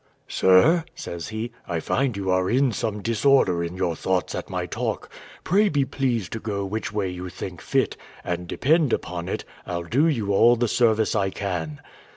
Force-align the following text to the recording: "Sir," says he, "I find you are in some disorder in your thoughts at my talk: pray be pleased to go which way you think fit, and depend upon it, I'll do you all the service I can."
"Sir," 0.27 0.83
says 0.95 1.27
he, 1.27 1.51
"I 1.67 1.79
find 1.79 2.17
you 2.17 2.31
are 2.31 2.49
in 2.49 2.71
some 2.71 3.03
disorder 3.03 3.63
in 3.63 3.75
your 3.77 3.95
thoughts 3.95 4.33
at 4.33 4.49
my 4.49 4.65
talk: 4.65 5.11
pray 5.43 5.69
be 5.69 5.85
pleased 5.85 6.31
to 6.33 6.39
go 6.39 6.65
which 6.65 6.91
way 6.91 7.07
you 7.07 7.29
think 7.29 7.61
fit, 7.61 7.95
and 8.23 8.47
depend 8.47 8.93
upon 8.93 9.29
it, 9.29 9.45
I'll 9.63 9.83
do 9.83 10.07
you 10.07 10.33
all 10.33 10.55
the 10.55 10.67
service 10.67 11.13
I 11.13 11.29
can." 11.29 11.81